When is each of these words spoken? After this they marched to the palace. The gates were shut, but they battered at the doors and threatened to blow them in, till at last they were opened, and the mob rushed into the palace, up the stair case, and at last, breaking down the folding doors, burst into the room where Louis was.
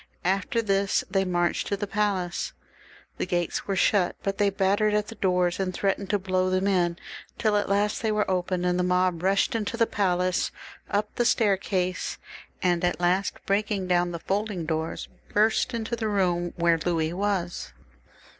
After 0.25 0.63
this 0.63 1.03
they 1.11 1.23
marched 1.25 1.67
to 1.67 1.77
the 1.77 1.85
palace. 1.85 2.53
The 3.17 3.27
gates 3.27 3.67
were 3.67 3.75
shut, 3.75 4.15
but 4.23 4.39
they 4.39 4.49
battered 4.49 4.95
at 4.95 5.09
the 5.09 5.13
doors 5.13 5.59
and 5.59 5.71
threatened 5.71 6.09
to 6.09 6.17
blow 6.17 6.49
them 6.49 6.65
in, 6.65 6.97
till 7.37 7.55
at 7.55 7.69
last 7.69 8.01
they 8.01 8.11
were 8.11 8.27
opened, 8.27 8.65
and 8.65 8.79
the 8.79 8.83
mob 8.83 9.21
rushed 9.21 9.53
into 9.53 9.77
the 9.77 9.85
palace, 9.85 10.49
up 10.89 11.13
the 11.17 11.23
stair 11.23 11.55
case, 11.55 12.17
and 12.63 12.83
at 12.83 12.99
last, 12.99 13.45
breaking 13.45 13.85
down 13.85 14.09
the 14.11 14.17
folding 14.17 14.65
doors, 14.65 15.07
burst 15.35 15.71
into 15.71 15.95
the 15.95 16.07
room 16.07 16.53
where 16.57 16.79
Louis 16.83 17.13
was. 17.13 17.71